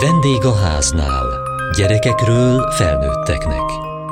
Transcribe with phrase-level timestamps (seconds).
[0.00, 1.26] Vendég a háznál.
[1.76, 3.62] Gyerekekről felnőtteknek.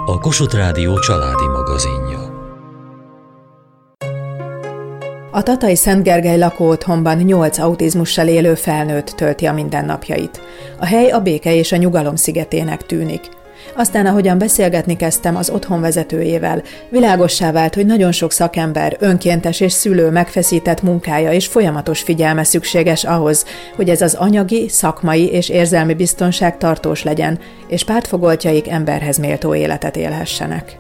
[0.07, 2.31] A Kossuth Rádió családi magazinja.
[5.31, 10.41] A Tatai Szent Gergely lakóotthonban nyolc autizmussal élő felnőtt tölti a mindennapjait.
[10.79, 13.29] A hely a béke és a nyugalom szigetének tűnik–
[13.77, 19.73] aztán, ahogyan beszélgetni kezdtem az otthon vezetőjével, világossá vált, hogy nagyon sok szakember, önkéntes és
[19.73, 23.45] szülő megfeszített munkája és folyamatos figyelme szükséges ahhoz,
[23.77, 29.97] hogy ez az anyagi, szakmai és érzelmi biztonság tartós legyen, és pártfogoltjaik emberhez méltó életet
[29.97, 30.79] élhessenek.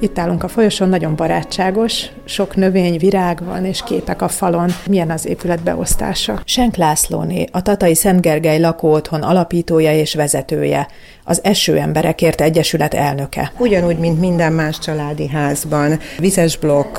[0.00, 4.70] Itt állunk a folyosón, nagyon barátságos, sok növény, virág van, és képek a falon.
[4.86, 6.40] Milyen az épület beosztása?
[6.44, 10.88] Senk Lászlóné, a Tatai Szent Gergely lakóotthon alapítója és vezetője,
[11.24, 13.52] az Eső Emberekért Egyesület elnöke.
[13.58, 16.98] Ugyanúgy, mint minden más családi házban, vizes blokk,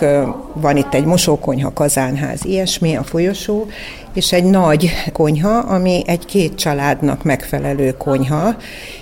[0.54, 3.68] van itt egy mosókonyha, kazánház, ilyesmi, a folyosó,
[4.14, 8.56] és egy nagy konyha, ami egy két családnak megfelelő konyha,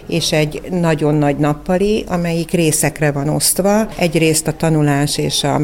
[0.07, 3.87] és egy nagyon nagy nappali, amelyik részekre van osztva.
[3.97, 5.57] Egyrészt a tanulás és a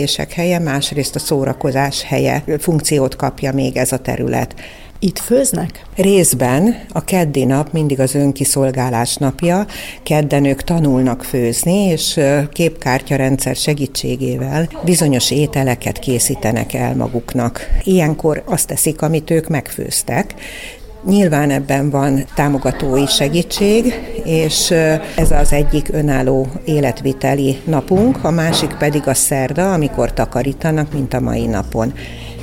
[0.00, 2.44] megbeszélések helye, másrészt a szórakozás helye.
[2.58, 4.54] Funkciót kapja még ez a terület.
[4.98, 5.84] Itt főznek?
[5.96, 9.66] Részben a keddi nap mindig az önkiszolgálás napja.
[10.02, 12.20] Kedden ők tanulnak főzni, és
[12.52, 17.66] képkártyarendszer segítségével bizonyos ételeket készítenek el maguknak.
[17.82, 20.34] Ilyenkor azt teszik, amit ők megfőztek,
[21.04, 24.70] Nyilván ebben van támogatói segítség, és
[25.16, 31.20] ez az egyik önálló életviteli napunk, a másik pedig a szerda, amikor takarítanak, mint a
[31.20, 31.92] mai napon.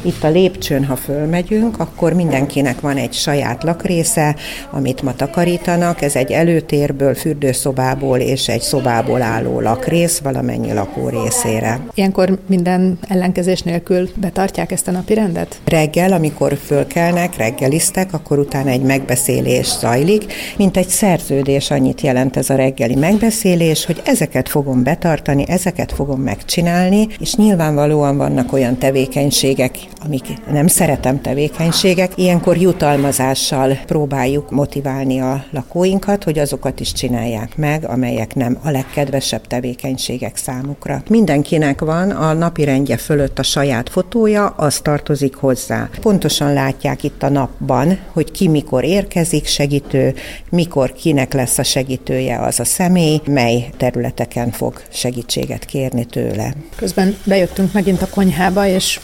[0.08, 4.36] Itt a lépcsőn, ha fölmegyünk, akkor mindenkinek van egy saját lakrésze,
[4.72, 6.02] amit ma takarítanak.
[6.02, 11.80] Ez egy előtérből, fürdőszobából és egy szobából álló lakrész valamennyi lakó részére.
[11.94, 15.60] Ilyenkor minden ellenkezés nélkül betartják ezt a napi rendet?
[15.66, 22.50] Reggel, amikor fölkelnek, reggeliztek, akkor utána egy megbeszélés zajlik, mint egy szerződés annyit jelent ez
[22.50, 29.96] a reggeli megbeszélés, hogy ezeket fogom betartani, ezeket fogom megcsinálni, és nyilvánvalóan vannak olyan tevékenységek,
[30.06, 37.86] amik nem szeretem tevékenységek, ilyenkor jutalmazással próbáljuk motiválni a lakóinkat, hogy azokat is csinálják meg,
[37.86, 41.04] amelyek nem a legkedvesebb tevékenységek számukra.
[41.10, 45.90] Mindenkinek van a napi rendje fölött a saját fotója, az tartozik hozzá.
[46.02, 50.14] Pontosan látják itt a napban, hogy ki mikor érkezik segítő,
[50.50, 56.54] mikor kinek lesz a segítője az a személy, mely területeken fog segítséget kérni tőle.
[56.76, 59.00] Közben bejöttünk megint a konyhába, és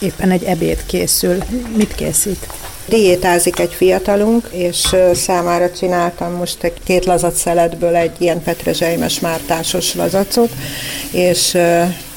[0.00, 1.42] éppen egy ebéd készül.
[1.76, 2.46] Mit készít?
[2.86, 9.94] Diétázik egy fiatalunk, és számára csináltam most egy két lazac szeletből egy ilyen petrezselymes mártásos
[9.94, 10.50] lazacot,
[11.10, 11.58] és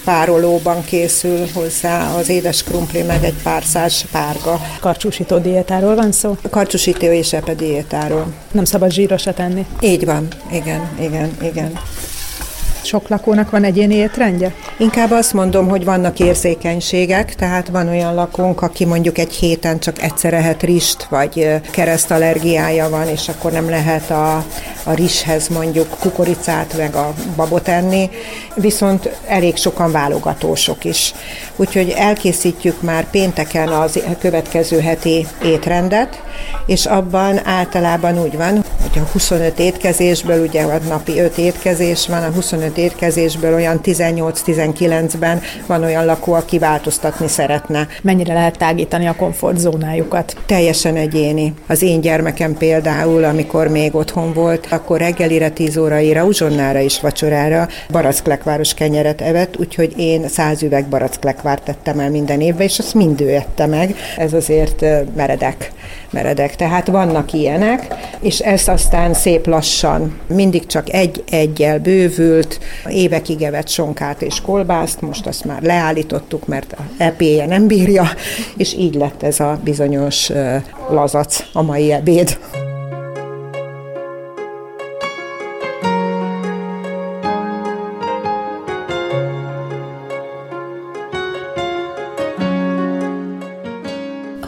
[0.03, 4.61] párolóban készül hozzá az édes krumpli, meg egy pár szás párga.
[4.79, 6.37] Karcsúsító diétáról van szó?
[6.49, 8.33] Karcsúsító és epe diétáról.
[8.51, 9.65] Nem szabad zsírosat enni?
[9.79, 11.79] Így van, igen, igen, igen.
[12.83, 14.53] Sok lakónak van egyéni étrendje?
[14.77, 20.01] Inkább azt mondom, hogy vannak érzékenységek, tehát van olyan lakónk, aki mondjuk egy héten csak
[20.01, 24.35] egyszer ehet rist, vagy keresztallergiája van, és akkor nem lehet a,
[24.83, 28.09] a rizshez mondjuk kukoricát, meg a babot enni,
[28.55, 31.13] viszont elég sokan válogatósok is.
[31.55, 36.21] Úgyhogy elkészítjük már pénteken az következő heti étrendet,
[36.65, 42.23] és abban általában úgy van, hogy a 25 étkezésből, ugye a napi 5 étkezés van,
[42.23, 47.87] a 25 étkezésből olyan 18-19-ben van olyan lakó, aki változtatni szeretne.
[48.01, 50.35] Mennyire lehet tágítani a komfortzónájukat?
[50.45, 51.53] Teljesen egyéni.
[51.67, 57.67] Az én gyermekem például, amikor még otthon volt, akkor reggelire, 10 óraira, uzsonnára és vacsorára
[57.91, 63.21] baracklekváros kenyeret evett, úgyhogy én száz üveg baracklekvárt tettem el minden évben, és azt mind
[63.21, 63.95] ő ette meg.
[64.17, 65.71] Ez azért meredek,
[66.09, 66.55] meredek.
[66.55, 67.87] Tehát vannak ilyenek,
[68.19, 72.59] és ezt aztán szép lassan, mindig csak egy-egyel bővült,
[72.89, 78.09] évekig evett sonkát és kolbászt, most azt már leállítottuk, mert a epéje nem bírja,
[78.57, 80.31] és így lett ez a bizonyos
[80.89, 82.37] lazac a mai ebéd.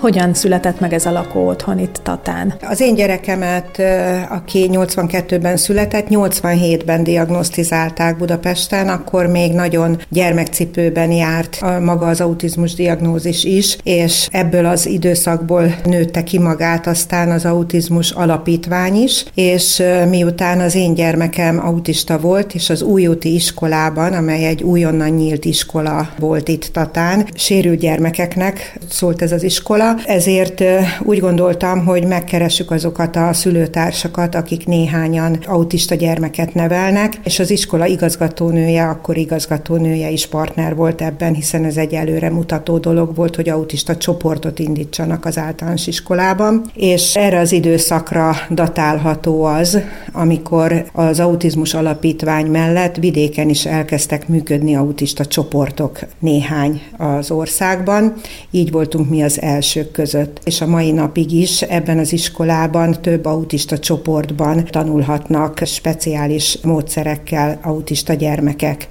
[0.03, 2.53] Hogyan született meg ez a lakó otthon itt Tatán?
[2.61, 3.81] Az én gyerekemet,
[4.29, 13.43] aki 82-ben született, 87-ben diagnosztizálták Budapesten, akkor még nagyon gyermekcipőben járt maga az autizmus diagnózis
[13.43, 20.59] is, és ebből az időszakból nőtte ki magát aztán az autizmus alapítvány is, és miután
[20.59, 26.47] az én gyermekem autista volt, és az újúti iskolában, amely egy újonnan nyílt iskola volt
[26.47, 30.63] itt Tatán, sérült gyermekeknek szólt ez az iskola, ezért
[31.01, 37.85] úgy gondoltam, hogy megkeressük azokat a szülőtársakat, akik néhányan autista gyermeket nevelnek, és az iskola
[37.85, 43.49] igazgatónője, akkor igazgatónője is partner volt ebben, hiszen ez egy előre mutató dolog volt, hogy
[43.49, 49.79] autista csoportot indítsanak az általános iskolában, és erre az időszakra datálható az,
[50.11, 58.13] amikor az autizmus alapítvány mellett vidéken is elkezdtek működni autista csoportok néhány az országban,
[58.51, 59.41] így voltunk mi az
[59.83, 60.39] elsők között.
[60.43, 68.13] És a mai napig is ebben az iskolában több autista csoportban tanulhatnak speciális módszerekkel autista
[68.13, 68.87] gyermekek.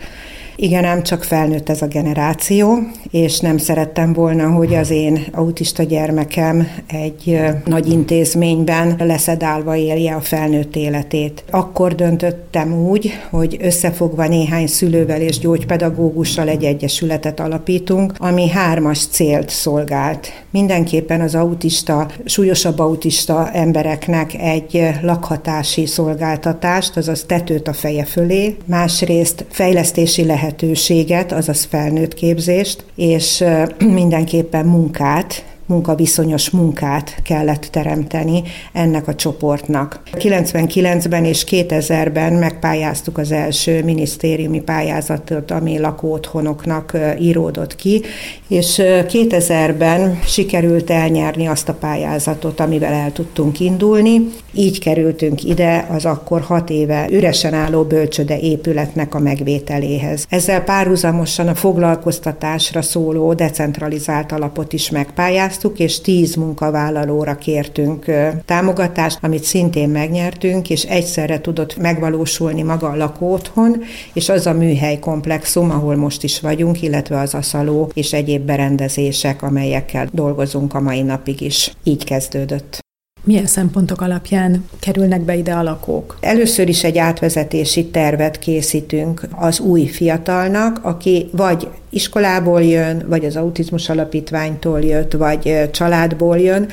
[0.57, 2.79] Igen, ám csak felnőtt ez a generáció,
[3.11, 10.21] és nem szerettem volna, hogy az én autista gyermekem egy nagy intézményben leszedálva élje a
[10.21, 11.45] felnőtt életét.
[11.51, 19.49] Akkor döntöttem úgy, hogy összefogva néhány szülővel és gyógypedagógussal egy egyesületet alapítunk, ami hármas célt
[19.49, 20.42] szolgált.
[20.53, 29.45] Mindenképpen az autista, súlyosabb autista embereknek egy lakhatási szolgáltatást, azaz tetőt a feje fölé, másrészt
[29.51, 33.45] fejlesztési lehetőséget azaz felnőtt képzést, és
[33.79, 38.43] mindenképpen munkát, munkaviszonyos munkát kellett teremteni
[38.73, 40.01] ennek a csoportnak.
[40.13, 48.03] 99-ben és 2000-ben megpályáztuk az első minisztériumi pályázatot, ami lakóotthonoknak íródott ki,
[48.49, 54.29] és 2000-ben sikerült elnyerni azt a pályázatot, amivel el tudtunk indulni.
[54.55, 60.27] Így kerültünk ide az akkor hat éve üresen álló bölcsöde épületnek a megvételéhez.
[60.29, 68.05] Ezzel párhuzamosan a foglalkoztatásra szóló decentralizált alapot is megpályáztuk, pályáztuk, és tíz munkavállalóra kértünk
[68.45, 73.83] támogatást, amit szintén megnyertünk, és egyszerre tudott megvalósulni maga a lakóotthon,
[74.13, 79.43] és az a műhely komplexum, ahol most is vagyunk, illetve az aszaló és egyéb berendezések,
[79.43, 81.73] amelyekkel dolgozunk a mai napig is.
[81.85, 82.82] Így kezdődött.
[83.25, 86.19] Milyen szempontok alapján kerülnek be ide a lakók?
[86.21, 93.37] Először is egy átvezetési tervet készítünk az új fiatalnak, aki vagy iskolából jön, vagy az
[93.37, 96.69] autizmus alapítványtól jött, vagy családból jön,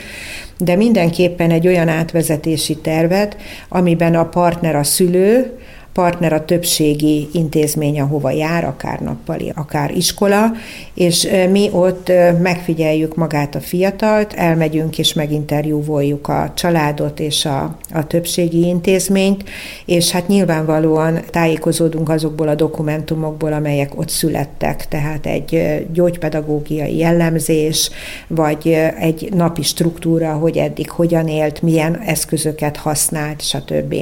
[0.57, 3.37] de mindenképpen egy olyan átvezetési tervet,
[3.69, 5.57] amiben a partner a szülő,
[5.93, 10.51] partner a többségi intézmény, ahova jár, akár nappali, akár iskola,
[10.93, 18.07] és mi ott megfigyeljük magát a fiatalt, elmegyünk és meginterjúvoljuk a családot és a, a
[18.07, 19.43] többségi intézményt,
[19.85, 27.89] és hát nyilvánvalóan tájékozódunk azokból a dokumentumokból, amelyek ott születtek, tehát egy gyógypedagógiai jellemzés,
[28.27, 33.95] vagy egy napi struktúra, hogy eddig hogyan élt, milyen eszközöket használt, stb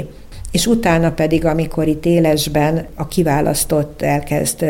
[0.52, 4.66] és utána pedig, amikor itt élesben a kiválasztott elkezd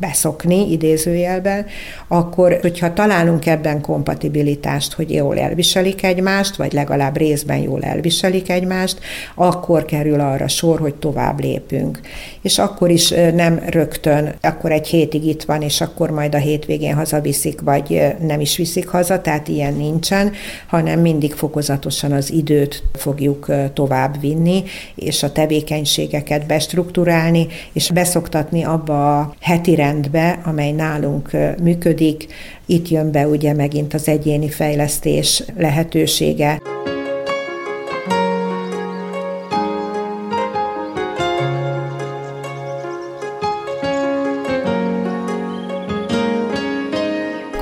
[0.00, 1.66] beszokni idézőjelben,
[2.08, 8.98] akkor, hogyha találunk ebben kompatibilitást, hogy jól elviselik egymást, vagy legalább részben jól elviselik egymást,
[9.34, 12.00] akkor kerül arra sor, hogy tovább lépünk.
[12.42, 16.94] És akkor is nem rögtön, akkor egy hétig itt van, és akkor majd a hétvégén
[16.94, 20.32] hazaviszik, vagy nem is viszik haza, tehát ilyen nincsen,
[20.66, 24.62] hanem mindig fokozatosan az időt fogjuk tovább vinni,
[24.94, 31.30] és a tevékenységeket bestruktúrálni, és beszoktatni abba a heti rendbe, amely nálunk
[31.62, 32.26] működik.
[32.66, 36.79] Itt jön be ugye megint az egyéni fejlesztés lehetősége.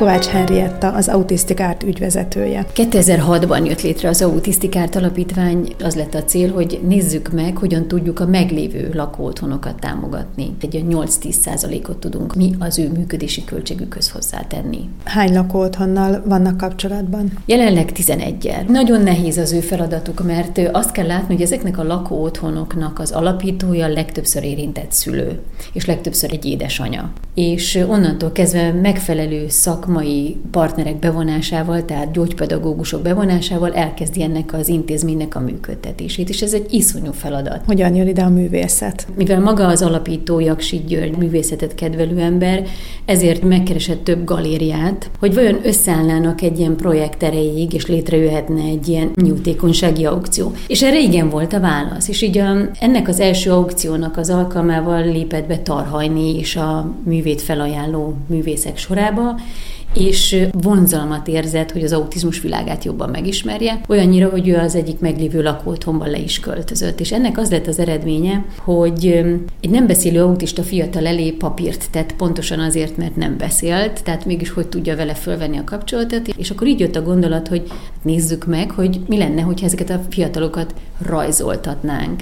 [0.08, 2.66] Kovács Henrietta, az Autisztikárt ügyvezetője.
[2.74, 8.20] 2006-ban jött létre az Autisztikárt alapítvány, az lett a cél, hogy nézzük meg, hogyan tudjuk
[8.20, 10.56] a meglévő lakóotthonokat támogatni.
[10.60, 14.88] Egy 8-10 százalékot tudunk mi az ő működési költségükhöz hozzátenni.
[15.04, 17.32] Hány lakóotthonnal vannak kapcsolatban?
[17.46, 18.66] Jelenleg 11-el.
[18.68, 23.88] Nagyon nehéz az ő feladatuk, mert azt kell látni, hogy ezeknek a lakóotthonoknak az alapítója
[23.88, 25.40] legtöbbször érintett szülő,
[25.72, 27.12] és legtöbbször egy édesanya.
[27.34, 35.34] És onnantól kezdve megfelelő szak szakmai partnerek bevonásával, tehát gyógypedagógusok bevonásával elkezdi ennek az intézménynek
[35.34, 37.60] a működtetését, és ez egy iszonyú feladat.
[37.66, 39.06] Hogyan jön ide a művészet?
[39.16, 42.66] Mivel maga az alapító Jaksi György művészetet kedvelő ember,
[43.04, 49.10] ezért megkeresett több galériát, hogy vajon összeállnának egy ilyen projekt erejéig, és létrejöhetne egy ilyen
[49.14, 50.52] nyújtékonysági aukció.
[50.66, 52.08] És erre igen volt a válasz.
[52.08, 57.42] És így a, ennek az első aukciónak az alkalmával lépett be Tarhajni és a művét
[57.42, 59.36] felajánló művészek sorába,
[59.94, 65.42] és vonzalmat érzett, hogy az autizmus világát jobban megismerje, olyannyira, hogy ő az egyik meglévő
[65.42, 67.00] lakóotthonban le is költözött.
[67.00, 69.06] És ennek az lett az eredménye, hogy
[69.60, 74.50] egy nem beszélő autista fiatal elé papírt tett, pontosan azért, mert nem beszélt, tehát mégis
[74.50, 77.62] hogy tudja vele fölvenni a kapcsolatot, és akkor így jött a gondolat, hogy
[78.02, 80.74] nézzük meg, hogy mi lenne, hogyha ezeket a fiatalokat
[81.06, 82.20] rajzoltatnánk.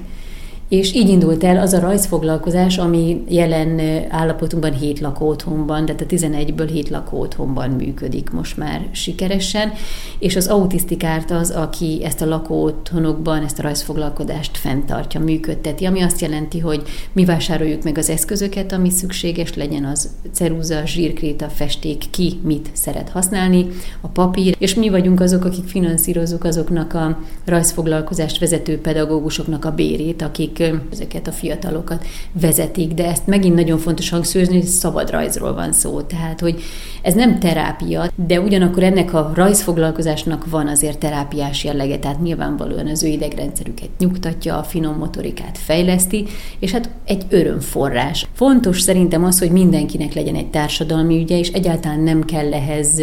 [0.68, 6.68] És így indult el az a rajzfoglalkozás, ami jelen állapotunkban hét lakóotthonban, tehát a 11-ből
[6.72, 9.72] hét lakóotthonban működik most már sikeresen,
[10.18, 16.20] és az autisztikárt az, aki ezt a lakóotthonokban, ezt a rajzfoglalkodást fenntartja, működteti, ami azt
[16.20, 16.82] jelenti, hogy
[17.12, 23.08] mi vásároljuk meg az eszközöket, ami szükséges, legyen az ceruza, zsírkréta, festék, ki mit szeret
[23.08, 23.66] használni,
[24.00, 30.22] a papír, és mi vagyunk azok, akik finanszírozunk azoknak a rajzfoglalkozást vezető pedagógusoknak a bérét,
[30.22, 32.06] akik akik ezeket a fiatalokat
[32.40, 36.00] vezetik, de ezt megint nagyon fontos hangsúlyozni, hogy szabad rajzról van szó.
[36.00, 36.62] Tehát, hogy
[37.02, 43.02] ez nem terápia, de ugyanakkor ennek a rajzfoglalkozásnak van azért terápiás jellege, tehát nyilvánvalóan az
[43.02, 46.26] ő idegrendszerüket nyugtatja, a finom motorikát fejleszti,
[46.58, 48.26] és hát egy örömforrás.
[48.32, 53.02] Fontos szerintem az, hogy mindenkinek legyen egy társadalmi ügye, és egyáltalán nem kell ehhez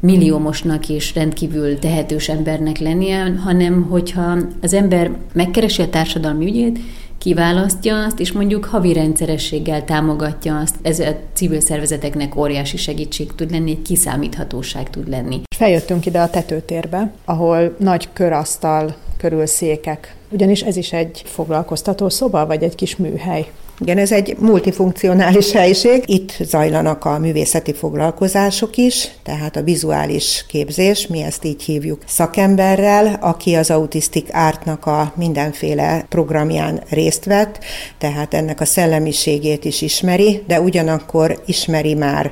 [0.00, 6.78] milliómosnak és rendkívül tehetős embernek lennie, hanem hogyha az ember megkeresi a társadalmi ügyét,
[7.18, 10.74] kiválasztja azt, és mondjuk havi rendszerességgel támogatja azt.
[10.82, 15.40] Ez a civil szervezeteknek óriási segítség tud lenni, egy kiszámíthatóság tud lenni.
[15.56, 22.46] Feljöttünk ide a tetőtérbe, ahol nagy körasztal körül székek, ugyanis ez is egy foglalkoztató szoba,
[22.46, 23.46] vagy egy kis műhely.
[23.80, 26.02] Igen, ez egy multifunkcionális helység.
[26.06, 33.18] Itt zajlanak a művészeti foglalkozások is, tehát a vizuális képzés, mi ezt így hívjuk szakemberrel,
[33.20, 37.58] aki az autisztik ártnak a mindenféle programján részt vett,
[37.98, 42.30] tehát ennek a szellemiségét is ismeri, de ugyanakkor ismeri már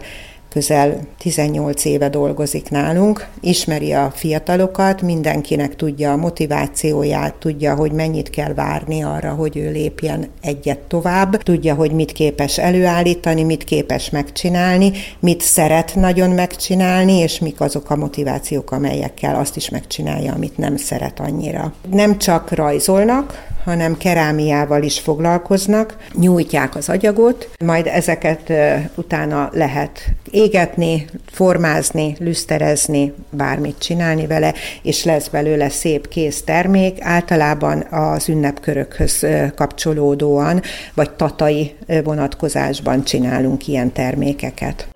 [0.57, 8.31] közel 18 éve dolgozik nálunk, ismeri a fiatalokat, mindenkinek tudja a motivációját, tudja, hogy mennyit
[8.31, 14.11] kell várni arra, hogy ő lépjen egyet tovább, tudja, hogy mit képes előállítani, mit képes
[14.11, 20.59] megcsinálni, mit szeret nagyon megcsinálni, és mik azok a motivációk, amelyekkel azt is megcsinálja, amit
[20.59, 21.73] nem szeret annyira.
[21.91, 28.53] Nem csak rajzolnak, hanem kerámiával is foglalkoznak, nyújtják az agyagot, majd ezeket
[28.95, 37.81] utána lehet égetni, formázni, lüszterezni, bármit csinálni vele, és lesz belőle szép kész termék, általában
[37.81, 40.63] az ünnepkörökhöz kapcsolódóan,
[40.95, 44.96] vagy tatai vonatkozásban csinálunk ilyen termékeket.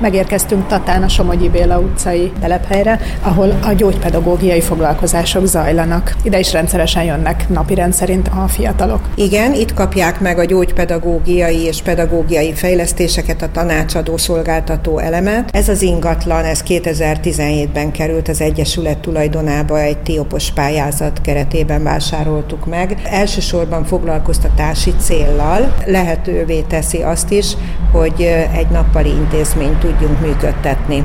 [0.00, 6.14] Megérkeztünk Tatán a Somogyi Béla utcai telephelyre, ahol a gyógypedagógiai foglalkozások zajlanak.
[6.22, 9.00] Ide is rendszeresen jönnek napi rendszerint a fiatalok.
[9.14, 15.50] Igen, itt kapják meg a gyógypedagógiai és pedagógiai fejlesztéseket, a tanácsadó szolgáltató elemet.
[15.52, 23.00] Ez az ingatlan, ez 2017-ben került az Egyesület tulajdonába, egy tiopos pályázat keretében vásároltuk meg.
[23.04, 27.56] Elsősorban foglalkoztatási céllal lehetővé teszi azt is,
[27.92, 28.22] hogy
[28.56, 31.04] egy nappali intézményt tudjunk működtetni.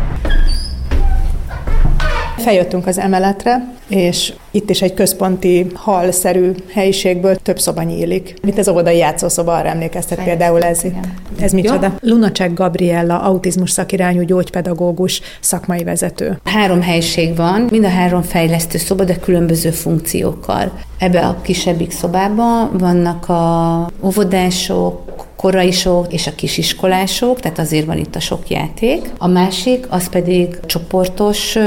[2.37, 8.33] Feljöttünk az emeletre, és itt is egy központi halszerű helyiségből több szoba nyílik.
[8.41, 10.95] Mint az óvodai játszószoba, arra emlékeztet például ez itt.
[11.39, 11.93] Ez micsoda?
[11.99, 16.39] Lunacek Gabriella, autizmus szakirányú gyógypedagógus, szakmai vezető.
[16.43, 20.71] Három helység van, mind a három fejlesztő szoba, de különböző funkciókkal.
[20.99, 28.15] Ebbe a kisebbik szobában vannak a óvodások, koraisok és a kisiskolások, tehát azért van itt
[28.15, 29.11] a sok játék.
[29.17, 31.57] A másik, az pedig csoportos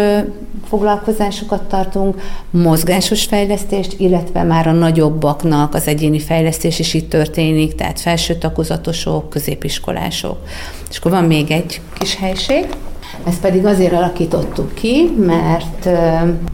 [0.69, 2.21] foglalkozásokat tartunk,
[2.51, 9.31] mozgásos fejlesztést, illetve már a nagyobbaknak az egyéni fejlesztés is itt történik, tehát felső tagozatosok,
[9.31, 10.37] középiskolások.
[10.91, 12.67] És akkor van még egy kis helység,
[13.27, 15.89] Ezt pedig azért alakítottuk ki, mert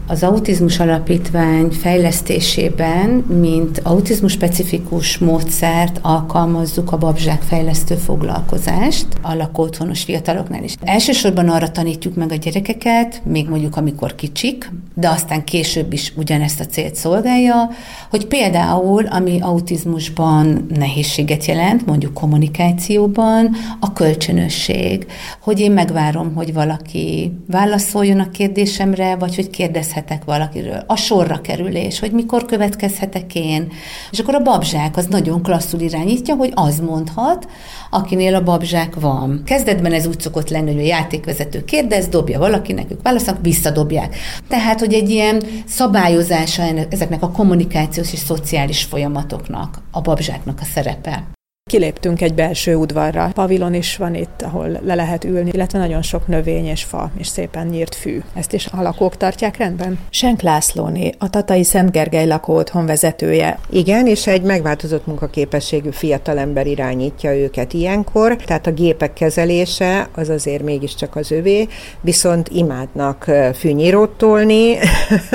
[0.07, 3.09] az Autizmus Alapítvány fejlesztésében,
[3.39, 10.75] mint autizmus specifikus módszert alkalmazzuk a babzsák fejlesztő foglalkozást a lakóotthonos fiataloknál is.
[10.81, 16.59] Elsősorban arra tanítjuk meg a gyerekeket, még mondjuk amikor kicsik, de aztán később is ugyanezt
[16.59, 17.69] a célt szolgálja,
[18.09, 25.05] hogy például, ami autizmusban nehézséget jelent, mondjuk kommunikációban, a kölcsönösség,
[25.39, 30.83] hogy én megvárom, hogy valaki válaszoljon a kérdésemre, vagy hogy kérdezhetek valakiről.
[30.87, 33.71] A sorra kerülés, hogy mikor következhetek én.
[34.11, 37.47] És akkor a babzsák az nagyon klasszul irányítja, hogy az mondhat,
[37.89, 39.41] akinél a babzsák van.
[39.45, 44.15] Kezdetben ez úgy szokott lenni, hogy a játékvezető kérdez, dobja valakinek, ők válaszolnak, visszadobják.
[44.47, 51.23] Tehát, hogy egy ilyen szabályozása ezeknek a kommunikációs és szociális folyamatoknak, a babzsáknak a szerepe.
[51.71, 53.31] Kiléptünk egy belső udvarra.
[53.33, 57.27] Pavilon is van itt, ahol le lehet ülni, illetve nagyon sok növény és fa, és
[57.27, 58.21] szépen nyírt fű.
[58.33, 59.99] Ezt is a lakók tartják rendben?
[60.09, 63.59] Senk Lászlóné, a Tatai Szent Gergely lakóotthon vezetője.
[63.69, 70.63] Igen, és egy megváltozott munkaképességű fiatalember irányítja őket ilyenkor, tehát a gépek kezelése az azért
[70.63, 71.67] mégiscsak az övé,
[72.01, 74.77] viszont imádnak fűnyírót tolni,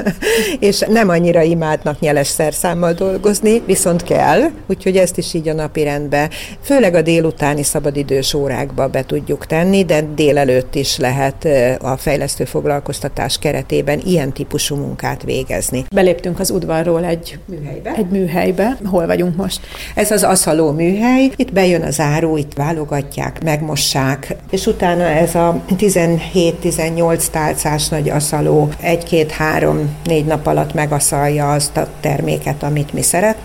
[0.59, 5.83] és nem annyira imádnak nyeles szerszámmal dolgozni, viszont kell, úgyhogy ezt is így a napi
[5.83, 6.19] rendben
[6.63, 11.49] főleg a délutáni szabadidős órákba be tudjuk tenni, de délelőtt is lehet
[11.81, 15.85] a fejlesztő foglalkoztatás keretében ilyen típusú munkát végezni.
[15.95, 17.93] Beléptünk az udvarról egy műhelybe.
[17.97, 18.77] Egy műhelybe.
[18.85, 19.61] Hol vagyunk most?
[19.95, 21.31] Ez az aszaló műhely.
[21.37, 28.69] Itt bejön az áru, itt válogatják, megmossák, és utána ez a 17-18 tálcás nagy aszaló
[28.81, 33.40] egy-két-három-négy nap alatt megaszalja azt a terméket, amit mi szeretnénk,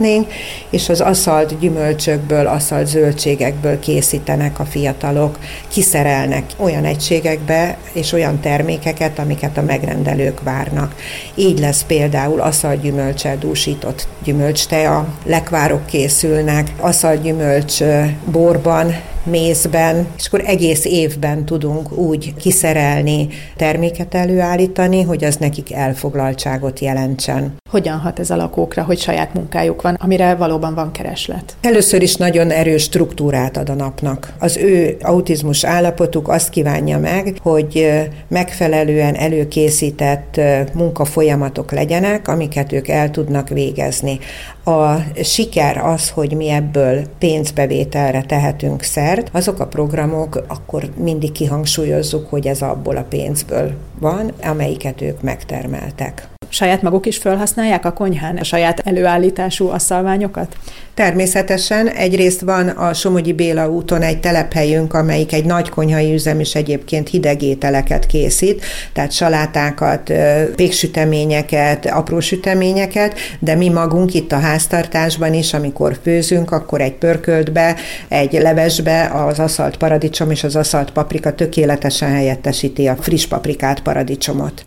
[0.69, 9.19] és az aszalt gyümölcsökből, aszalt zöldségekből készítenek a fiatalok, kiszerelnek olyan egységekbe és olyan termékeket,
[9.19, 10.95] amiket a megrendelők várnak.
[11.35, 17.83] Így lesz például aszalt gyümölcsel dúsított gyümölcstea, lekvárok készülnek, aszalt gyümölcs
[18.31, 26.79] borban mézben, és akkor egész évben tudunk úgy kiszerelni, terméket előállítani, hogy az nekik elfoglaltságot
[26.79, 27.55] jelentsen.
[27.75, 31.55] Hogyan hat ez a lakókra, hogy saját munkájuk van, amire valóban van kereslet?
[31.61, 34.33] Először is nagyon erős struktúrát ad a napnak.
[34.39, 37.87] Az ő autizmus állapotuk azt kívánja meg, hogy
[38.27, 40.41] megfelelően előkészített
[40.73, 44.19] munkafolyamatok legyenek, amiket ők el tudnak végezni.
[44.63, 52.29] A siker az, hogy mi ebből pénzbevételre tehetünk szert, azok a programok, akkor mindig kihangsúlyozzuk,
[52.29, 56.27] hogy ez abból a pénzből van, amelyiket ők megtermeltek.
[56.49, 60.55] Saját maguk is felhasználják a konyhán a saját előállítású asszalványokat?
[60.93, 66.55] Természetesen egyrészt van a Somogyi Béla úton egy telephelyünk, amelyik egy nagy konyhai üzem, és
[66.55, 70.11] egyébként hideg ételeket készít, tehát salátákat,
[70.55, 77.75] péksüteményeket, apró süteményeket, de mi magunk itt a háztartásban is, amikor főzünk, akkor egy pörköltbe,
[78.07, 84.65] egy levesbe az aszalt paradicsom és az aszalt paprika tökéletesen helyettesíti a friss paprikát, paradicsomot.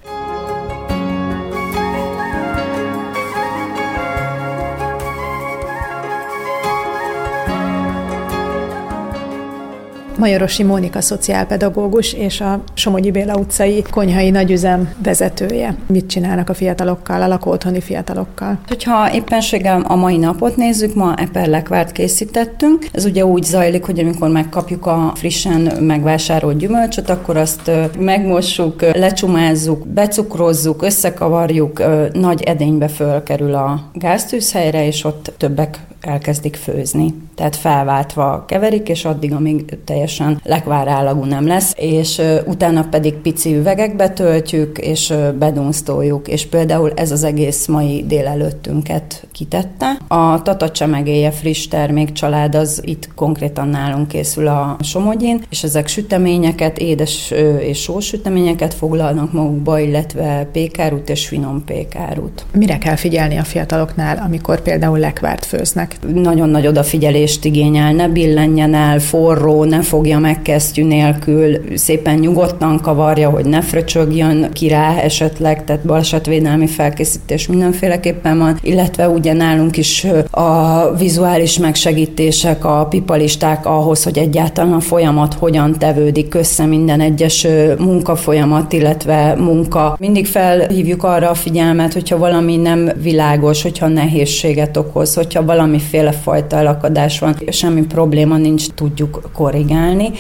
[10.18, 15.76] Majorosi Mónika szociálpedagógus és a Somogyi Béla utcai konyhai nagyüzem vezetője.
[15.87, 18.59] Mit csinálnak a fiatalokkal, a lakóotthoni fiatalokkal?
[18.66, 22.87] Hogyha éppenséggel a mai napot nézzük, ma eperlekvárt készítettünk.
[22.92, 29.87] Ez ugye úgy zajlik, hogy amikor megkapjuk a frissen megvásárolt gyümölcsöt, akkor azt megmossuk, lecsumázzuk,
[29.87, 37.15] becukrozzuk, összekavarjuk, nagy edénybe fölkerül a gáztűzhelyre, és ott többek elkezdik főzni.
[37.35, 43.55] Tehát felváltva keverik, és addig, amíg teljesen lekvár állagú nem lesz, és utána pedig pici
[43.57, 49.99] üvegekbe töltjük, és bedunsztoljuk, és például ez az egész mai délelőttünket kitette.
[50.09, 55.87] A Tata csemegéje friss termék család az itt konkrétan nálunk készül a Somogyin, és ezek
[55.89, 62.45] süteményeket, édes és sós süteményeket foglalnak magukba, illetve pékárút és finom pékárút.
[62.53, 65.88] Mire kell figyelni a fiataloknál, amikor például lekvárt főznek?
[66.14, 72.81] Nagyon nagy odafigyelést igényel, ne billenjen el, forró, ne fogja meg kesztyű nélkül, szépen nyugodtan
[72.81, 79.77] kavarja, hogy ne fröcsögjön ki rá esetleg, tehát balesetvédelmi felkészítés mindenféleképpen van, illetve ugye nálunk
[79.77, 87.01] is a vizuális megsegítések, a pipalisták ahhoz, hogy egyáltalán a folyamat hogyan tevődik össze minden
[87.01, 87.46] egyes
[87.79, 89.96] munkafolyamat, illetve munka.
[90.01, 96.12] Mindig felhívjuk arra a figyelmet, hogyha valami nem világos, hogyha nehézséget okoz, hogyha valami valamiféle
[96.12, 100.11] fajta elakadás van, semmi probléma nincs, tudjuk korrigálni.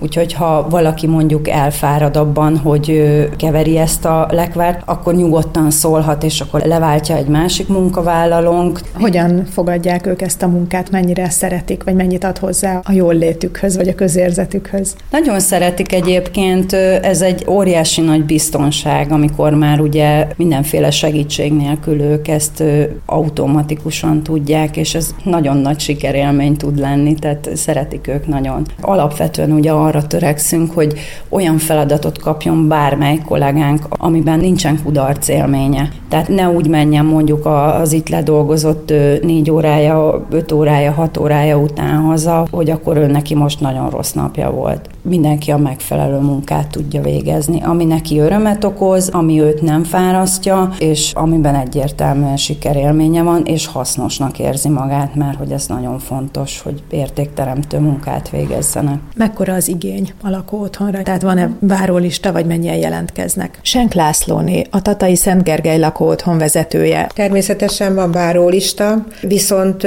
[0.00, 3.02] Úgyhogy ha valaki mondjuk elfárad abban, hogy
[3.36, 8.80] keveri ezt a lekvárt, akkor nyugodtan szólhat, és akkor leváltja egy másik munkavállalónk.
[9.00, 13.76] Hogyan fogadják ők ezt a munkát, mennyire szeretik, vagy mennyit ad hozzá a jól létükhöz,
[13.76, 14.96] vagy a közérzetükhöz?
[15.10, 22.28] Nagyon szeretik egyébként, ez egy óriási nagy biztonság, amikor már ugye mindenféle segítség nélkül ők
[22.28, 22.62] ezt
[23.06, 28.66] automatikusan tudják, és ez nagyon nagy sikerélmény tud lenni, tehát szeretik ők nagyon.
[28.80, 30.92] Alapvetően ugye arra törekszünk, hogy
[31.28, 35.88] olyan feladatot kapjon bármely kollégánk, amiben nincsen kudarc élménye.
[36.08, 38.92] Tehát ne úgy menjen mondjuk az itt ledolgozott
[39.22, 44.12] négy órája, öt órája, hat órája után haza, hogy akkor ő neki most nagyon rossz
[44.12, 44.88] napja volt.
[45.02, 51.12] Mindenki a megfelelő munkát tudja végezni, ami neki örömet okoz, ami őt nem fárasztja, és
[51.14, 57.78] amiben egyértelműen sikerélménye van, és hasznosnak érzi magát, mert hogy ez nagyon fontos, hogy értékteremtő
[57.78, 58.98] munkát végezzenek.
[59.16, 61.02] Mekkora az igény a lakó otthonra?
[61.02, 63.58] Tehát van-e várólista, vagy mennyien jelentkeznek?
[63.62, 67.10] Senk Lászlóné, a Tatai Szent Gergely lakó otthon vezetője.
[67.14, 69.86] Természetesen van várólista, viszont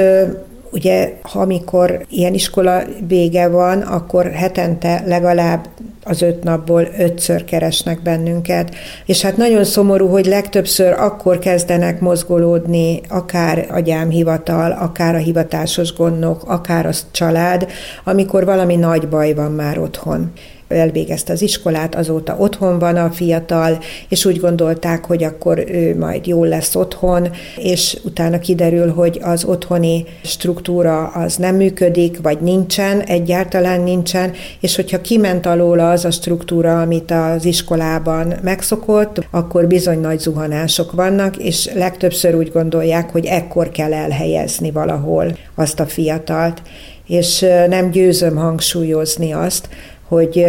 [0.74, 5.68] Ugye, ha amikor ilyen iskola vége van, akkor hetente legalább
[6.04, 8.74] az öt napból ötször keresnek bennünket,
[9.06, 15.94] és hát nagyon szomorú, hogy legtöbbször akkor kezdenek mozgolódni, akár a gyámhivatal, akár a hivatásos
[15.94, 17.66] gondnok, akár a család,
[18.04, 20.32] amikor valami nagy baj van már otthon
[20.72, 26.26] elvégezte az iskolát, azóta otthon van a fiatal, és úgy gondolták, hogy akkor ő majd
[26.26, 33.00] jól lesz otthon, és utána kiderül, hogy az otthoni struktúra az nem működik, vagy nincsen,
[33.00, 40.00] egyáltalán nincsen, és hogyha kiment alól az a struktúra, amit az iskolában megszokott, akkor bizony
[40.00, 46.62] nagy zuhanások vannak, és legtöbbször úgy gondolják, hogy ekkor kell elhelyezni valahol azt a fiatalt.
[47.06, 49.68] És nem győzöm hangsúlyozni azt,
[50.12, 50.46] hogy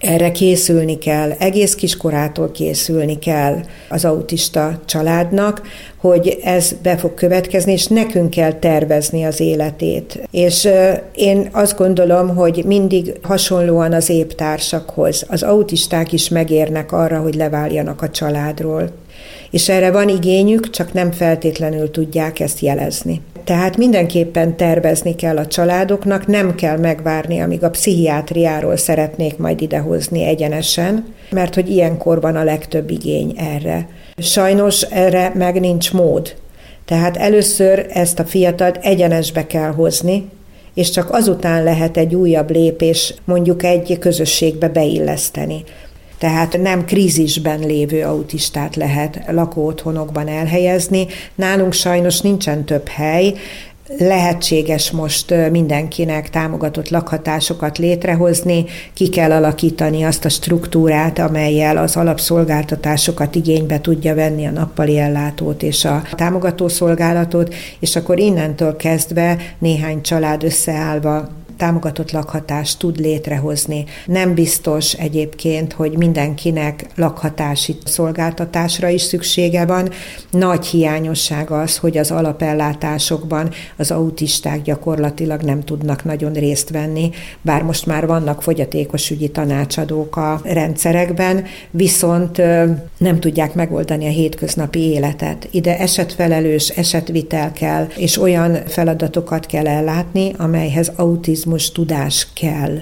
[0.00, 5.62] erre készülni kell, egész kiskorától készülni kell az autista családnak,
[5.96, 10.28] hogy ez be fog következni, és nekünk kell tervezni az életét.
[10.30, 10.68] És
[11.14, 18.02] én azt gondolom, hogy mindig hasonlóan az éptársakhoz, az autisták is megérnek arra, hogy leváljanak
[18.02, 18.90] a családról.
[19.50, 23.20] És erre van igényük, csak nem feltétlenül tudják ezt jelezni.
[23.44, 30.24] Tehát mindenképpen tervezni kell a családoknak, nem kell megvárni, amíg a pszichiátriáról szeretnék majd idehozni
[30.24, 33.88] egyenesen, mert hogy ilyenkor van a legtöbb igény erre.
[34.18, 36.34] Sajnos erre meg nincs mód.
[36.84, 40.28] Tehát először ezt a fiatalt egyenesbe kell hozni,
[40.74, 45.64] és csak azután lehet egy újabb lépés mondjuk egy közösségbe beilleszteni.
[46.22, 51.06] Tehát nem krízisben lévő autistát lehet lakóotthonokban elhelyezni.
[51.34, 53.34] Nálunk sajnos nincsen több hely,
[53.98, 63.34] lehetséges most mindenkinek támogatott lakhatásokat létrehozni, ki kell alakítani azt a struktúrát, amelyel az alapszolgáltatásokat
[63.34, 70.02] igénybe tudja venni a nappali ellátót és a támogató szolgálatot, és akkor innentől kezdve néhány
[70.02, 71.28] család összeállva
[71.62, 73.84] támogatott lakhatást tud létrehozni.
[74.06, 79.90] Nem biztos egyébként, hogy mindenkinek lakhatási szolgáltatásra is szüksége van.
[80.30, 87.10] Nagy hiányosság az, hogy az alapellátásokban az autisták gyakorlatilag nem tudnak nagyon részt venni,
[87.42, 92.36] bár most már vannak fogyatékosügyi tanácsadók a rendszerekben, viszont
[92.98, 95.48] nem tudják megoldani a hétköznapi életet.
[95.50, 102.78] Ide esetfelelős, esetvitel kell, és olyan feladatokat kell ellátni, amelyhez autizmus autizmus tudás kell.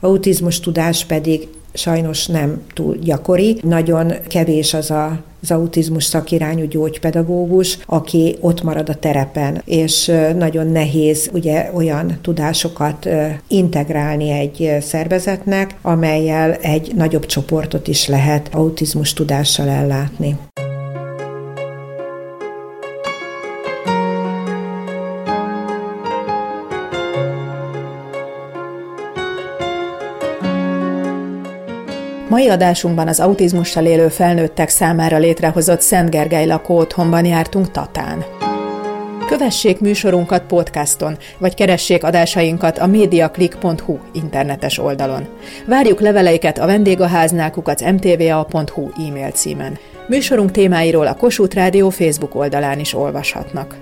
[0.00, 3.58] Autizmus tudás pedig sajnos nem túl gyakori.
[3.62, 10.66] Nagyon kevés az a az autizmus szakirányú gyógypedagógus, aki ott marad a terepen, és nagyon
[10.66, 13.08] nehéz ugye olyan tudásokat
[13.48, 20.36] integrálni egy szervezetnek, amelyel egy nagyobb csoportot is lehet autizmus tudással ellátni.
[32.34, 38.24] Mai adásunkban az autizmussal élő felnőttek számára létrehozott Szent Gergely lakó otthonban jártunk Tatán.
[39.26, 45.26] Kövessék műsorunkat podcaston, vagy keressék adásainkat a mediaclick.hu internetes oldalon.
[45.66, 49.78] Várjuk leveleiket a vendégháznál kukac mtva.hu e-mail címen.
[50.08, 53.76] Műsorunk témáiról a Kossuth Rádió Facebook oldalán is olvashatnak.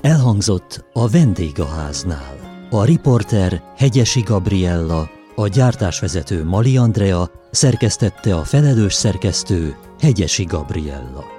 [0.00, 2.36] Elhangzott a vendégháznál.
[2.70, 11.35] A riporter Hegyesi Gabriella, a gyártásvezető Mali Andrea, szerkesztette a felelős szerkesztő Hegyesi Gabriella.